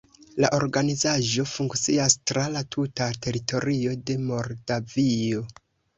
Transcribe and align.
La 0.43 0.47
organizaĵo 0.59 1.43
funkcias 1.51 2.15
tra 2.31 2.45
la 2.55 2.63
tuta 2.77 3.11
teritorio 3.27 3.95
de 4.09 4.17
Moldavio. 4.31 5.45